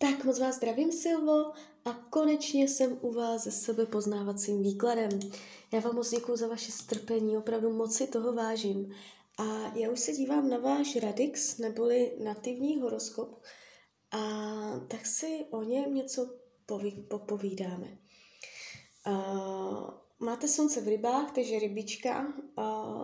[0.00, 1.52] Tak moc vás zdravím, Silvo,
[1.84, 5.08] a konečně jsem u vás se sebe poznávacím výkladem.
[5.72, 8.94] Já vám moc děkuji za vaše strpení, opravdu moc si toho vážím.
[9.38, 13.42] A já už se dívám na váš Radix, neboli nativní horoskop,
[14.10, 14.20] a
[14.88, 16.34] tak si o něm něco
[16.66, 17.98] poví, popovídáme.
[19.04, 19.14] A
[20.18, 22.94] máte slunce v rybách, takže rybička a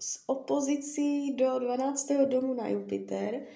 [0.00, 2.08] s opozicí do 12.
[2.28, 3.46] domu na Jupiter,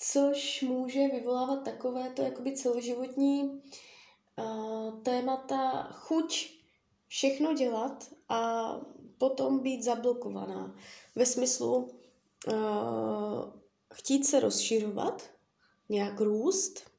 [0.00, 6.58] což může vyvolávat takovéto jakoby celoživotní uh, témata chuť
[7.06, 8.72] všechno dělat a
[9.18, 10.76] potom být zablokovaná.
[11.16, 13.52] Ve smyslu uh,
[13.94, 15.30] chtít se rozšiřovat,
[15.88, 16.90] nějak růst,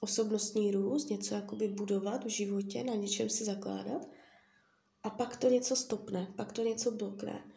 [0.00, 4.08] osobnostní růst, něco jakoby budovat v životě, na něčem si zakládat
[5.02, 7.50] a pak to něco stopne, pak to něco blokne.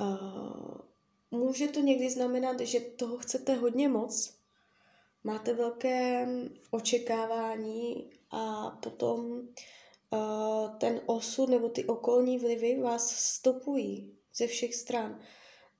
[0.00, 0.93] Uh,
[1.34, 4.34] může to někdy znamenat, že toho chcete hodně moc,
[5.24, 6.28] máte velké
[6.70, 15.20] očekávání a potom uh, ten osud nebo ty okolní vlivy vás stopují ze všech stran.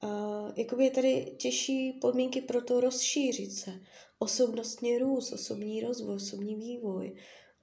[0.03, 3.81] Uh, jakoby je tady těžší podmínky pro to rozšířit se.
[4.19, 7.17] Osobnostní růst, osobní rozvoj, osobní vývoj.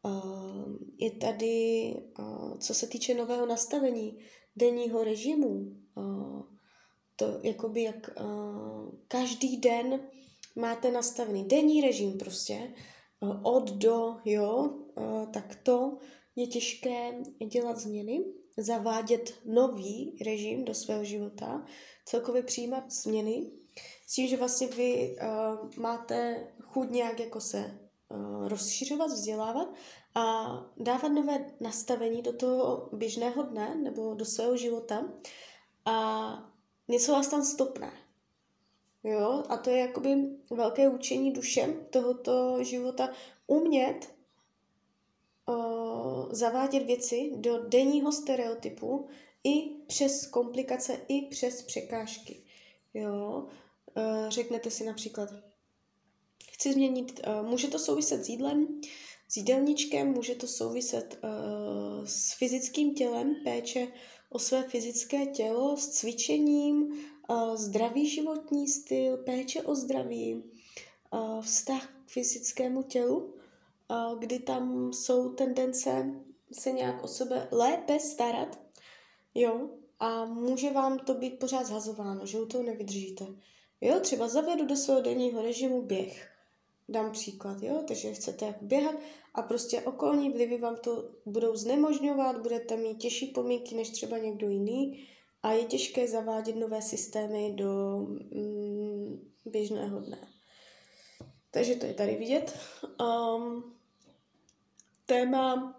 [0.03, 1.95] Uh, je tady,
[2.59, 4.19] co se týče nového nastavení
[4.55, 5.81] denního režimu,
[7.21, 9.99] to jakoby jak uh, každý den
[10.55, 12.73] máte nastavený denní režim prostě,
[13.19, 15.97] uh, od do, jo, uh, tak to
[16.35, 17.13] je těžké
[17.47, 18.25] dělat změny,
[18.57, 21.65] zavádět nový režim do svého života,
[22.05, 23.51] celkově přijímat změny,
[24.07, 29.67] s tím, že vlastně vy uh, máte chuť nějak jako se uh, rozšiřovat, vzdělávat
[30.15, 30.45] a
[30.77, 35.13] dávat nové nastavení do toho běžného dne nebo do svého života.
[35.85, 36.51] A
[36.87, 37.93] něco vás tam stopne.
[39.03, 40.09] Jo, a to je jakoby
[40.51, 43.09] velké učení dušem tohoto života
[43.47, 44.13] umět
[45.45, 49.07] uh, zavádět věci do denního stereotypu
[49.43, 52.43] i přes komplikace, i přes překážky.
[52.93, 53.47] Jo,
[53.97, 55.29] uh, řeknete si například,
[56.51, 58.81] chci změnit, uh, může to souviset s jídlem,
[59.27, 63.87] s jídelníčkem, může to souviset uh, s fyzickým tělem, péče
[64.31, 66.93] o své fyzické tělo s cvičením,
[67.55, 70.43] zdravý životní styl, péče o zdraví,
[71.41, 73.33] vztah k fyzickému tělu,
[74.19, 76.15] kdy tam jsou tendence
[76.51, 78.59] se nějak o sebe lépe starat,
[79.35, 79.69] jo,
[79.99, 83.25] a může vám to být pořád zhazováno, že u toho nevydržíte.
[83.81, 86.29] Jo, třeba zavedu do svého denního režimu běh.
[86.91, 88.95] Dám příklad, jo, takže chcete jako běhat
[89.33, 94.49] a prostě okolní vlivy vám to budou znemožňovat, budete mít těžší podmínky než třeba někdo
[94.49, 95.07] jiný
[95.43, 97.97] a je těžké zavádět nové systémy do
[98.33, 100.27] mm, běžného dne.
[101.51, 102.59] Takže to je tady vidět.
[103.01, 103.75] Um,
[105.05, 105.75] téma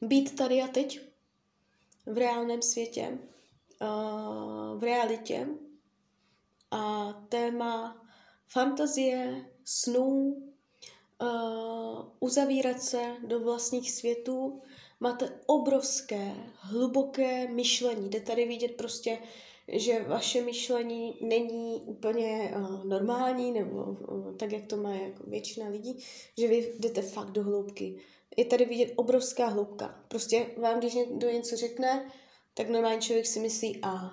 [0.00, 1.00] být tady a teď
[2.06, 3.18] v reálném světě,
[3.82, 5.48] uh, v realitě
[6.70, 8.00] a téma
[8.52, 10.36] fantazie, snů,
[11.22, 14.62] uh, uzavírat se do vlastních světů.
[15.00, 18.08] Máte obrovské, hluboké myšlení.
[18.08, 19.18] Jde tady vidět prostě,
[19.68, 25.68] že vaše myšlení není úplně uh, normální, nebo uh, tak, jak to má jako většina
[25.68, 26.04] lidí,
[26.38, 28.00] že vy jdete fakt do hloubky.
[28.36, 30.04] Je tady vidět obrovská hloubka.
[30.08, 32.10] Prostě vám, když někdo něco řekne,
[32.54, 34.10] tak normální člověk si myslí A.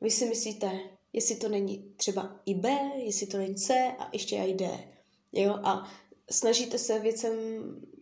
[0.00, 0.80] Vy si myslíte,
[1.12, 4.88] jestli to není třeba i B, jestli to není C a ještě i D.
[5.32, 5.54] Jo?
[5.62, 5.92] A
[6.30, 7.34] snažíte se věcem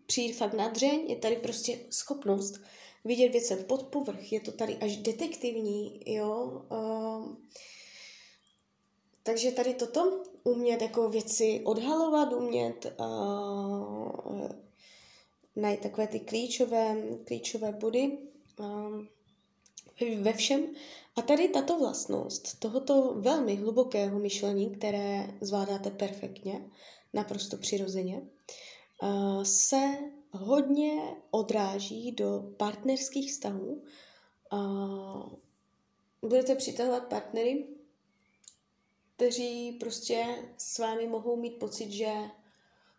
[0.07, 2.61] přijít fakt na dřeň, je tady prostě schopnost
[3.05, 6.63] vidět věcem pod povrch, je to tady až detektivní, jo.
[6.71, 7.37] Uh,
[9.23, 14.49] takže tady toto, umět jako věci odhalovat, umět uh,
[15.57, 18.19] najít takové ty klíčové, klíčové body
[18.59, 19.05] uh,
[20.21, 20.67] ve všem.
[21.19, 26.71] A tady tato vlastnost tohoto velmi hlubokého myšlení, které zvládáte perfektně,
[27.13, 28.23] naprosto přirozeně,
[29.03, 29.99] eh, se
[30.31, 33.83] hodně odráží do partnerských vztahů.
[36.23, 37.67] Budete přitahovat partnery,
[39.17, 40.25] kteří prostě
[40.59, 42.13] s vámi mohou mít pocit, že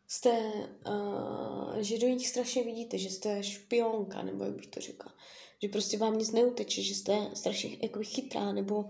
[0.08, 0.40] jste,
[0.88, 5.14] uh, že do nich strašně vidíte, že jste špionka, nebo jak bych to řekla.
[5.62, 8.86] Že prostě vám nic neuteče, že jste strašně jako chytrá, nebo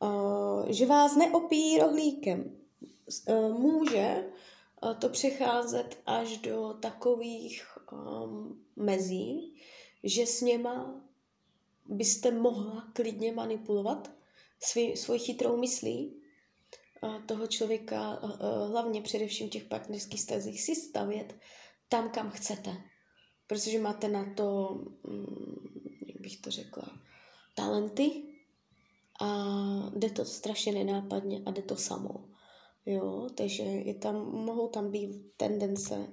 [0.00, 2.56] uh, že vás neopíjí rohlíkem.
[3.28, 4.24] Uh, může
[4.98, 9.56] to přecházet až do takových um, mezí,
[10.04, 11.04] že s něma
[11.86, 14.10] byste mohla klidně manipulovat
[14.60, 16.24] svý, svoji chytrou myslí,
[17.26, 18.20] toho člověka,
[18.68, 21.34] hlavně především těch partnerských stazích, si stavět
[21.88, 22.76] tam, kam chcete.
[23.46, 24.78] Protože máte na to,
[25.08, 25.83] mm,
[26.24, 26.98] bych to řekla,
[27.54, 28.22] talenty
[29.20, 29.28] a
[29.96, 32.28] jde to strašně nenápadně a jde to samo.
[32.86, 36.06] Jo, takže je tam, mohou tam být tendence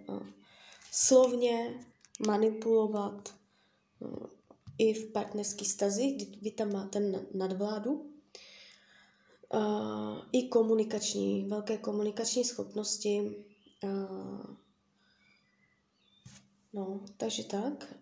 [0.92, 1.86] slovně
[2.28, 3.36] manipulovat
[4.78, 7.00] i v partnerských stazích, kdy vy tam máte
[7.34, 8.12] nadvládu,
[10.31, 13.46] i komunikační, velké komunikační schopnosti.
[16.74, 17.94] No, takže tak.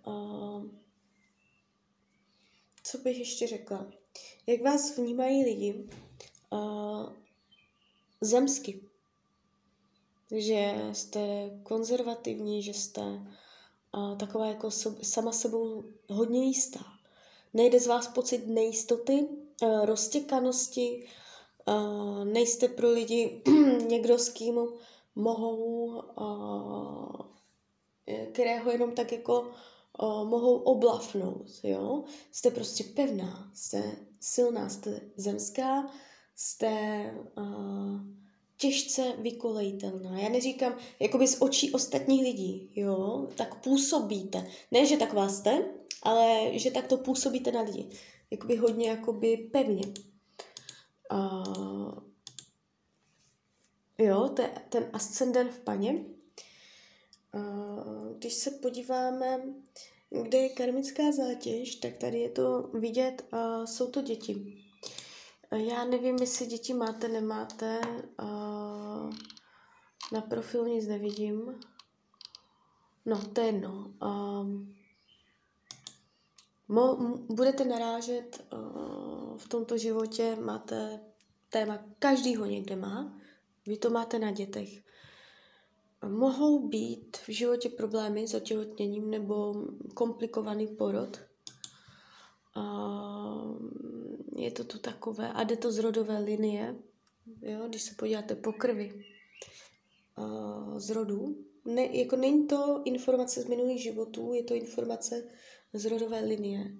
[2.91, 3.87] Co bych ještě řekla?
[4.47, 5.87] Jak vás vnímají lidi
[6.49, 7.13] uh,
[8.21, 8.83] zemsky?
[10.31, 16.79] Že jste konzervativní, že jste uh, taková jako so, sama sebou hodně jistá.
[17.53, 19.27] Nejde z vás pocit nejistoty,
[19.61, 21.07] uh, roztěkanosti,
[21.67, 23.41] Uh, nejste pro lidi
[23.87, 24.59] někdo, s kým
[25.15, 25.85] mohou,
[26.19, 27.15] uh,
[28.31, 29.51] kterého jenom tak jako
[30.01, 32.03] uh, mohou oblafnout, jo.
[32.31, 33.83] Jste prostě pevná, jste
[34.19, 35.91] silná, jste zemská,
[36.35, 37.03] jste
[37.37, 37.99] uh,
[38.57, 40.19] těžce vykolejitelná.
[40.19, 44.47] Já neříkám, jakoby z očí ostatních lidí, jo, tak působíte.
[44.71, 45.65] Ne, že tak vás jste,
[46.03, 47.89] ale že tak to působíte na lidi.
[48.31, 49.93] Jakoby hodně jakoby pevně.
[51.11, 51.93] Uh,
[53.97, 56.05] jo, to je ten ascendent v paně.
[57.33, 59.41] Uh, když se podíváme,
[60.23, 64.63] kde je karmická zátěž, tak tady je to vidět, uh, jsou to děti.
[65.51, 67.81] Uh, já nevím, jestli děti máte, nemáte.
[70.11, 71.59] Na profilu nic nevidím.
[73.05, 73.93] No, to je jedno.
[76.67, 76.97] Mo,
[77.29, 80.99] budete narážet uh, v tomto životě, máte
[81.49, 83.21] téma, každý ho někde má,
[83.67, 84.69] vy to máte na dětech.
[86.07, 91.19] Mohou být v životě problémy s otěhotněním nebo komplikovaný porod.
[92.57, 93.57] Uh,
[94.35, 96.75] je to tu takové, a jde to z rodové linie,
[97.41, 99.05] jo, když se podíváte po krvi
[100.17, 101.37] uh, z rodu.
[101.65, 105.23] Ne, jako není to informace z minulých životů, je to informace
[105.73, 106.71] z rodové linie.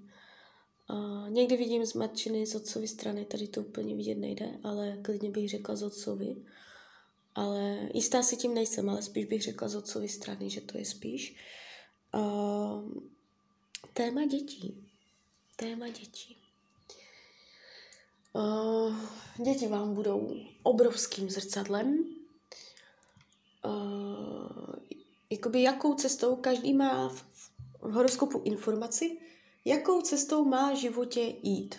[0.89, 5.31] Uh, někdy vidím z matčiny z otcovy strany, tady to úplně vidět nejde, ale klidně
[5.31, 6.35] bych řekla z otcovy.
[7.39, 10.85] Ale jistá si tím nejsem, ale spíš bych řekla z otcovy strany, že to je
[10.85, 11.35] spíš.
[12.15, 12.91] Uh,
[13.93, 14.87] téma dětí.
[15.55, 16.37] Téma dětí.
[18.33, 18.95] Uh,
[19.45, 22.05] děti vám budou obrovským zrcadlem.
[23.65, 24.75] Uh,
[25.29, 27.25] jakoby jakou cestou každý má v,
[27.81, 29.17] v horoskopu informaci,
[29.65, 31.75] jakou cestou má v životě jít.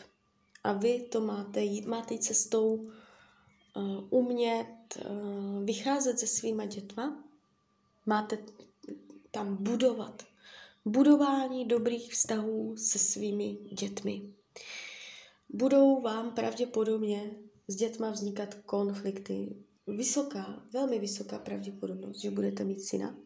[0.65, 2.91] A vy to máte jít, máte jít cestou
[4.11, 4.67] umět
[5.11, 7.25] uh, vycházet se svýma dětma,
[8.07, 8.39] máte
[9.31, 10.23] tam budovat.
[10.85, 14.23] Budování dobrých vztahů se svými dětmi.
[15.49, 17.31] Budou vám pravděpodobně
[17.69, 19.57] s dětma vznikat konflikty.
[19.87, 23.17] Vysoká, velmi vysoká pravděpodobnost, že budete mít syna.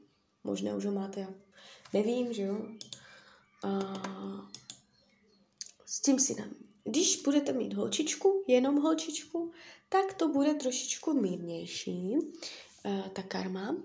[0.44, 1.34] Možná už ho máte, já
[1.92, 2.66] nevím, že jo.
[3.62, 4.02] A
[5.86, 6.63] s tím synem.
[6.84, 9.52] Když budete mít holčičku, jenom holčičku,
[9.88, 12.16] tak to bude trošičku mírnější,
[12.84, 13.76] uh, ta karma.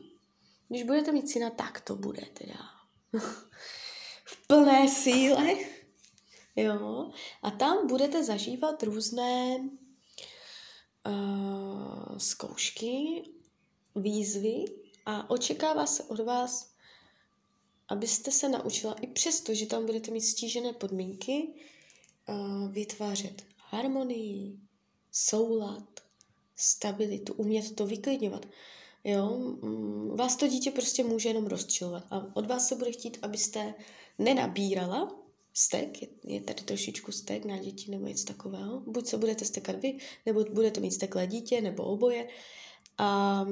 [0.68, 2.60] Když budete mít syna, tak to bude teda
[4.26, 5.56] v plné síle.
[6.56, 7.12] Jo.
[7.42, 9.58] A tam budete zažívat různé
[11.08, 13.24] uh, zkoušky,
[13.96, 14.66] výzvy
[15.06, 16.70] a očekává se od vás
[17.90, 21.54] abyste se naučila, i přesto, že tam budete mít stížené podmínky,
[22.72, 24.60] vytvářet harmonii,
[25.12, 26.00] soulad,
[26.56, 28.46] stabilitu, umět to vyklidňovat.
[29.04, 33.18] Jo, mm, vás to dítě prostě může jenom rozčilovat a od vás se bude chtít,
[33.22, 33.74] abyste
[34.18, 35.20] nenabírala
[35.54, 38.80] stek, je, tady trošičku stek na děti nebo něco takového.
[38.80, 42.28] Buď se budete stekat vy, nebo budete mít steklé dítě, nebo oboje.
[42.98, 43.46] A, a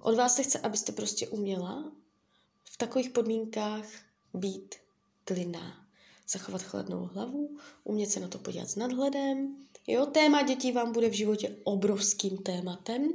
[0.00, 1.92] od vás se chce, abyste prostě uměla
[2.78, 3.86] takových podmínkách
[4.34, 4.74] být
[5.24, 5.86] klidná,
[6.30, 9.56] zachovat chladnou hlavu, umět se na to podívat s nadhledem.
[9.86, 13.12] Jo, téma dětí vám bude v životě obrovským tématem.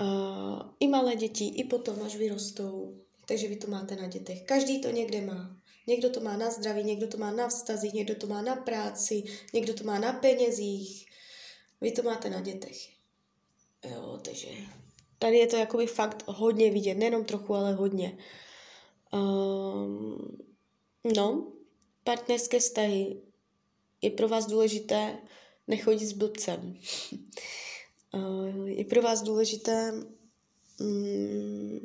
[0.00, 3.00] Uh, I malé děti, i potom, až vyrostou.
[3.26, 4.42] Takže vy to máte na dětech.
[4.42, 5.56] Každý to někde má.
[5.86, 9.22] Někdo to má na zdraví, někdo to má na vztazích, někdo to má na práci,
[9.54, 11.06] někdo to má na penězích.
[11.80, 12.88] Vy to máte na dětech.
[13.90, 14.48] Jo, takže
[15.18, 18.18] tady je to jakoby fakt hodně vidět, nejenom trochu, ale hodně.
[19.12, 20.38] Um,
[21.16, 21.52] no,
[22.08, 23.16] partnerské vztahy
[24.02, 25.18] je pro vás důležité
[25.66, 26.78] nechodit s blbcem.
[28.14, 29.92] Uh, je pro vás důležité,
[30.80, 31.80] um,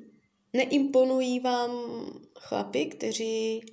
[0.53, 1.72] neimponují vám
[2.39, 3.65] chlapy, kteří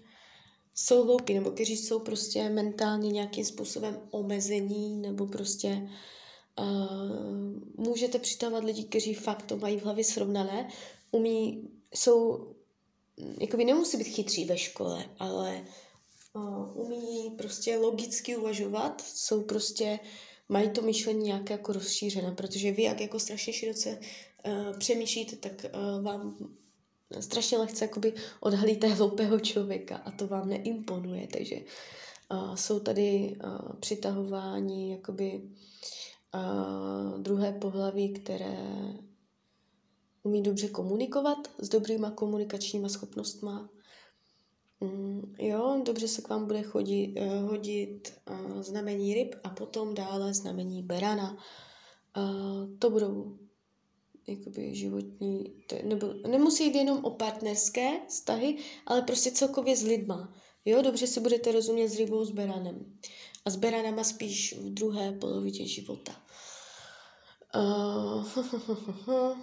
[0.75, 5.89] jsou hloupí, nebo kteří jsou prostě mentálně nějakým způsobem omezení, nebo prostě
[6.59, 10.69] uh, můžete přitahovat lidi, kteří fakt to mají v hlavě srovnané,
[11.11, 12.47] umí, jsou,
[13.41, 15.65] jakoby nemusí být chytří ve škole, ale
[16.75, 19.99] umí prostě logicky uvažovat, jsou prostě,
[20.49, 23.99] mají to myšlení nějaké jako rozšířené, protože vy, jak jako strašně široce
[24.47, 26.37] uh, přemýšlíte, tak uh, vám
[27.21, 31.57] strašně lehce jakoby odhalíte hloupého člověka a to vám neimponuje, takže
[32.33, 35.43] uh, jsou tady uh, přitahování jakoby
[36.35, 38.59] uh, druhé pohlaví, které
[40.23, 43.69] umí dobře komunikovat s dobrýma komunikačníma schopnostma.
[44.81, 49.95] Mm, jo, dobře se k vám bude chodit, uh, hodit uh, znamení ryb a potom
[49.95, 51.37] dále znamení berana.
[52.17, 53.39] Uh, to budou
[54.27, 58.57] jakoby životní, to, nebo nemusí jít jenom o partnerské vztahy,
[58.87, 60.35] ale prostě celkově s lidma.
[60.65, 62.99] Jo, dobře si budete rozumět s rybou, s beranem.
[63.45, 66.13] A s beranama spíš v druhé polovině života.
[67.55, 69.39] Uh,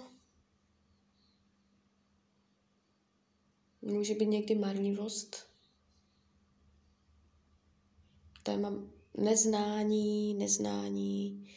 [3.88, 5.36] může být někdy marnivost.
[8.42, 8.72] Téma
[9.16, 11.48] neznání, neznání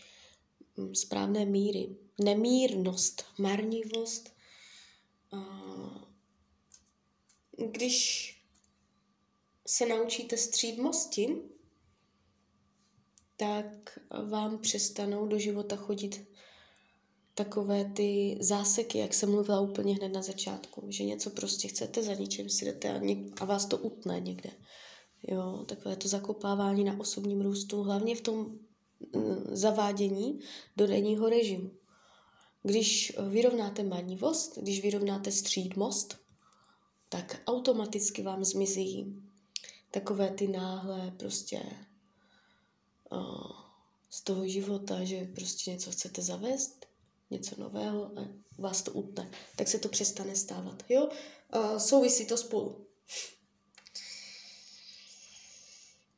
[0.77, 4.35] mm, správné míry nemírnost, marnivost.
[7.71, 8.27] Když
[9.67, 11.35] se naučíte střídmosti,
[13.38, 16.30] tak vám přestanou do života chodit
[17.35, 22.13] takové ty záseky, jak jsem mluvila úplně hned na začátku, že něco prostě chcete, za
[22.13, 24.50] ničem si jdete a, něk- a vás to utne někde.
[25.27, 28.59] Jo, takové to zakopávání na osobním růstu, hlavně v tom
[29.15, 30.39] mm, zavádění
[30.77, 31.71] do denního režimu.
[32.63, 36.17] Když vyrovnáte manivost, když vyrovnáte střídmost,
[37.09, 39.21] tak automaticky vám zmizí
[39.91, 41.61] takové ty náhle prostě
[43.11, 43.51] uh,
[44.09, 46.85] z toho života, že prostě něco chcete zavést,
[47.31, 49.31] něco nového a vás to utne.
[49.55, 50.83] Tak se to přestane stávat.
[50.89, 51.09] Jo?
[51.55, 52.88] Uh, souvisí to spolu.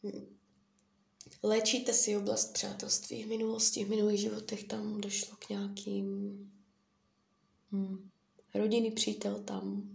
[0.04, 0.36] Hm.
[1.44, 6.38] Léčíte si oblast přátelství v minulosti, v minulých životech tam došlo k nějakým
[7.72, 8.10] hmm,
[8.54, 9.90] rodinný přítel tam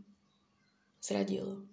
[1.03, 1.69] zradil.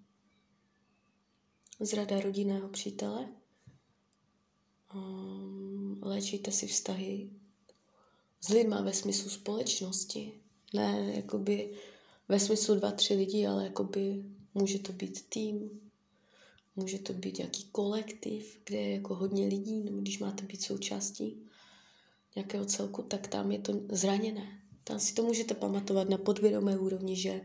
[1.79, 3.29] Zrada rodinného přítele.
[4.95, 7.29] Um, léčíte si vztahy
[8.45, 10.33] s lidma ve smyslu společnosti.
[10.73, 11.73] Ne jakoby
[12.27, 14.23] ve smyslu dva, tři lidi, ale jakoby
[14.53, 15.69] může to být tým,
[16.75, 21.37] Může to být nějaký kolektiv, kde je jako hodně lidí, nebo když máte být součástí
[22.35, 24.61] nějakého celku, tak tam je to zraněné.
[24.83, 27.41] Tam si to můžete pamatovat na podvědomé úrovni, že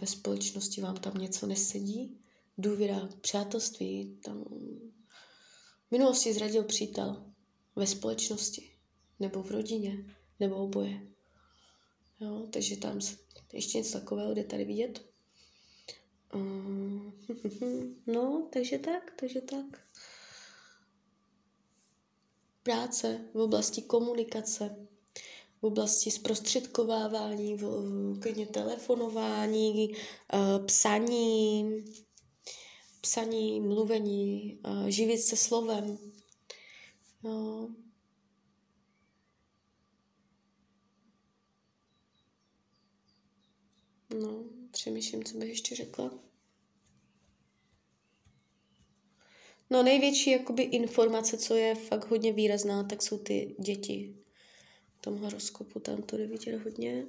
[0.00, 2.18] ve společnosti vám tam něco nesedí.
[2.58, 4.44] Důvěra, přátelství, tam
[5.88, 7.26] v minulosti zradil přítel
[7.76, 8.67] ve společnosti,
[9.20, 11.00] nebo v rodině, nebo oboje.
[12.20, 13.00] Jo, takže tam
[13.52, 15.04] ještě něco takového jde tady vidět.
[16.34, 17.12] Mm,
[18.06, 19.86] no, takže tak, takže tak.
[22.62, 24.86] Práce v oblasti komunikace,
[25.60, 27.64] v oblasti zprostředkovávání, v,
[28.20, 29.92] klidně telefonování,
[30.34, 31.84] uh, psaní,
[33.00, 35.98] psaní, mluvení, živit se slovem.
[37.22, 37.68] No.
[44.14, 44.44] No.
[44.70, 46.10] Přemýšlím, co bych ještě řekla.
[49.70, 54.16] No největší jakoby informace, co je fakt hodně výrazná, tak jsou ty děti.
[54.98, 57.06] V tom horoskopu tam to jde vidět hodně.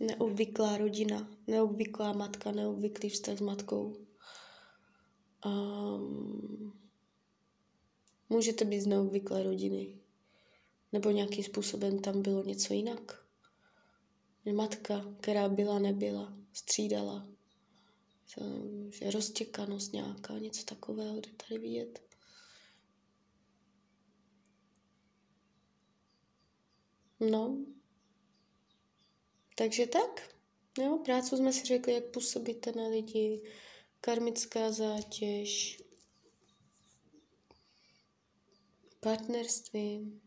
[0.00, 3.96] Neobvyklá rodina, neobvyklá matka, neobvyklý vztah s matkou.
[5.46, 6.80] Um,
[8.28, 9.98] můžete být z neobvyklé rodiny.
[10.92, 13.29] Nebo nějakým způsobem tam bylo něco jinak.
[14.52, 17.28] Matka, která byla, nebyla, střídala.
[18.90, 22.02] Že roztěkanost nějaká, něco takového jde tady vidět.
[27.20, 27.64] No,
[29.56, 30.34] takže tak.
[30.78, 33.42] Jo, prácu jsme si řekli, jak působíte na lidi,
[34.00, 35.82] karmická zátěž,
[39.00, 40.20] partnerství,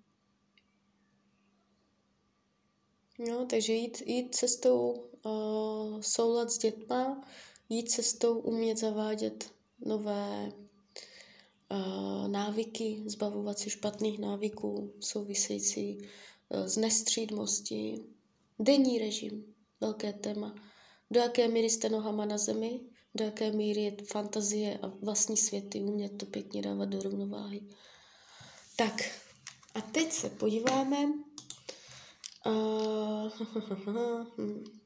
[3.20, 7.28] No, takže jít, jít cestou uh, soulad s dětma,
[7.70, 9.52] jít cestou umět zavádět
[9.86, 10.52] nové
[11.72, 18.04] uh, návyky, zbavovat se špatných návyků související uh, s nestřídmostí,
[18.60, 20.56] denní režim, velké téma,
[21.12, 22.80] do jaké míry jste nohama na zemi,
[23.16, 27.62] do jaké míry je fantazie a vlastní světy umět to pěkně dávat do rovnováhy.
[28.76, 29.02] Tak,
[29.74, 30.98] a teď se podíváme
[32.46, 33.32] uh,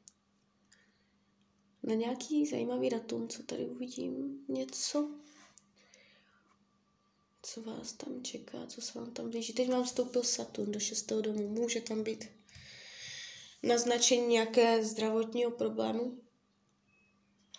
[1.84, 4.46] na nějaký zajímavý datum, co tady uvidím.
[4.48, 5.12] Něco,
[7.42, 9.54] co vás tam čeká, co se vám tam blíží.
[9.54, 11.48] Teď vám vstoupil Saturn do šestého domu.
[11.48, 12.26] Může tam být
[13.64, 16.22] naznačení nějaké zdravotního problému.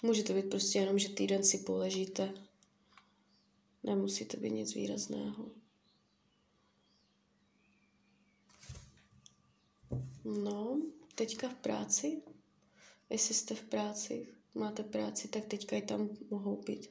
[0.02, 2.34] Může to být prostě jenom, že týden si poležíte.
[3.82, 5.50] Nemusí to být nic výrazného.
[10.28, 10.80] No,
[11.14, 12.22] teďka v práci,
[13.10, 16.90] jestli jste v práci, máte práci, tak teďka i tam mohou být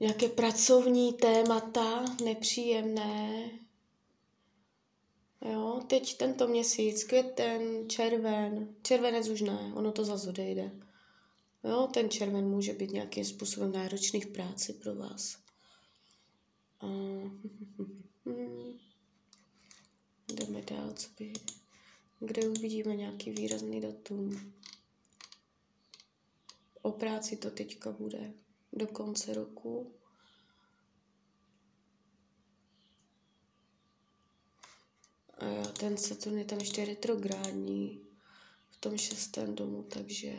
[0.00, 3.50] nějaké pracovní témata nepříjemné.
[5.52, 10.70] Jo, teď tento měsíc, květen, červen, červenec už ne, ono to zase odejde.
[11.64, 15.38] Jo, ten červen může být nějakým způsobem náročný v práci pro vás.
[16.80, 16.86] A...
[20.34, 21.32] Jdeme dál, co by
[22.20, 24.52] kde uvidíme nějaký výrazný datum.
[26.82, 28.32] O práci to teďka bude
[28.72, 29.94] do konce roku.
[35.38, 38.06] A ten Saturn je tam ještě retrográdní
[38.70, 40.32] v tom šestém domu, takže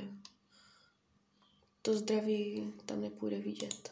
[1.81, 3.91] to zdraví tam nepůjde vidět.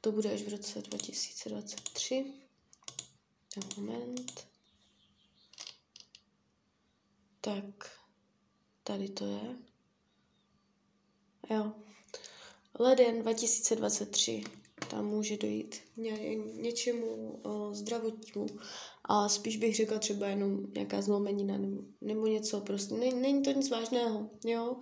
[0.00, 2.32] To bude až v roce 2023.
[3.54, 4.49] Ten moment.
[7.40, 7.90] Tak,
[8.84, 9.56] tady to je.
[11.50, 11.72] Jo.
[12.78, 14.44] Leden 2023.
[14.90, 18.46] Tam může dojít ně, něčemu o, zdravotnímu.
[19.04, 22.94] A spíš bych řekla třeba jenom nějaká zlomenina nebo, nebo něco prostě.
[22.94, 24.76] Není, není to nic vážného, jo.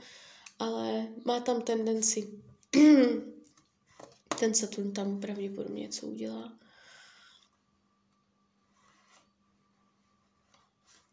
[0.58, 2.42] Ale má tam tendenci.
[4.40, 6.58] Ten Saturn tam pravděpodobně něco udělá.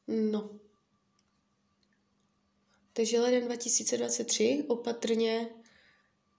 [0.07, 0.49] No,
[2.95, 5.49] takže leden 2023 opatrně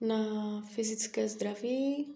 [0.01, 2.13] na fyzické zdraví.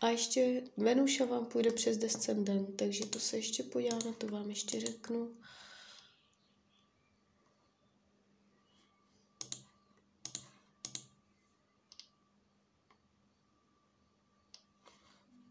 [0.00, 4.80] A ještě Venuša vám půjde přes descendent, takže to se ještě podíváme, to vám ještě
[4.80, 5.36] řeknu.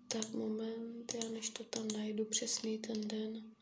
[0.07, 3.58] Tak moment, já než to tam najdu přesný ten den.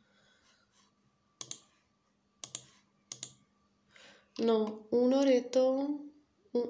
[4.45, 5.87] No, únor je to,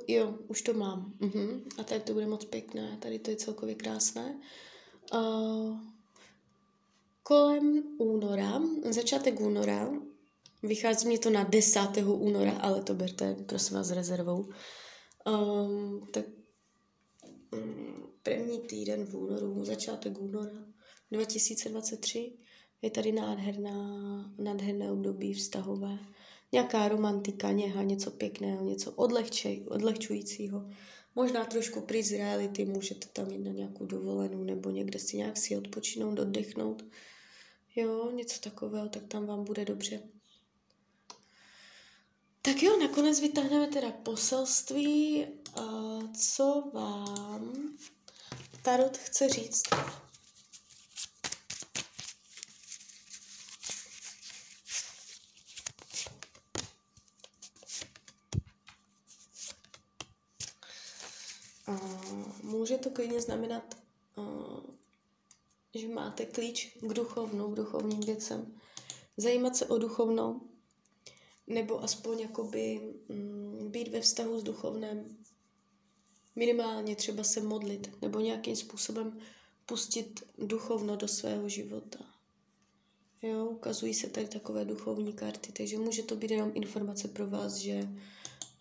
[0.08, 1.14] jo, už to mám.
[1.20, 1.62] Uh-huh.
[1.78, 4.40] A tady to bude moc pěkné, tady to je celkově krásné.
[5.14, 5.80] Uh,
[7.24, 9.92] kolem února, začátek února,
[10.64, 11.80] vychází mi to na 10.
[12.06, 14.50] února, ale to berte, prosím vás, s rezervou.
[15.28, 16.26] Um, tak
[17.54, 20.66] um, první týden v únoru, začátek února
[21.12, 22.38] 2023,
[22.82, 26.00] je tady nádherná, nádherné období vztahové
[26.52, 30.70] nějaká romantika, něha, něco pěkného, něco odlehčej, odlehčujícího.
[31.16, 35.38] Možná trošku pryč z reality, můžete tam jít na nějakou dovolenou nebo někde si nějak
[35.38, 36.86] si odpočinout, oddechnout.
[37.76, 40.02] Jo, něco takového, tak tam vám bude dobře.
[42.42, 45.26] Tak jo, nakonec vytáhneme teda poselství,
[46.20, 47.78] co vám
[48.62, 49.64] Tarot chce říct.
[62.58, 63.78] Může to klidně znamenat,
[64.18, 64.60] uh,
[65.76, 68.60] že máte klíč k duchovnu, k duchovním věcem.
[69.18, 70.42] Zajímat se o duchovno,
[71.48, 75.18] nebo aspoň jakoby um, být ve vztahu s duchovnem,
[76.36, 79.20] minimálně třeba se modlit, nebo nějakým způsobem
[79.66, 82.00] pustit duchovno do svého života.
[83.22, 87.56] Jo, ukazují se tady takové duchovní karty, takže může to být jenom informace pro vás,
[87.56, 87.90] že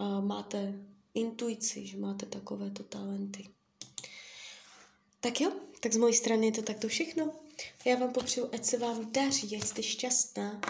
[0.01, 3.56] uh, máte intuici, že máte takovéto talenty.
[5.21, 7.33] Tak jo, tak z mojí strany je to takto všechno.
[7.85, 10.61] Já vám popřeju, ať se vám daří, ať jste šťastná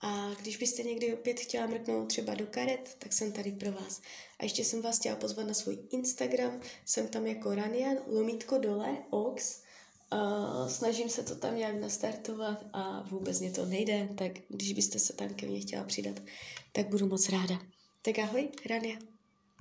[0.00, 4.00] a když byste někdy opět chtěla mrknout třeba do karet, tak jsem tady pro vás.
[4.38, 8.96] A ještě jsem vás chtěla pozvat na svůj Instagram, jsem tam jako Ranian, lomítko dole,
[9.10, 9.62] ox.
[10.12, 14.98] Uh, snažím se to tam nějak nastartovat a vůbec mě to nejde, tak když byste
[14.98, 16.22] se tam ke mně chtěla přidat,
[16.72, 17.58] tak budu moc ráda.
[18.02, 19.15] Tak ahoj, Rania.